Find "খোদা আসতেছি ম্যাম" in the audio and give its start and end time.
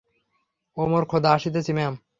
1.05-1.93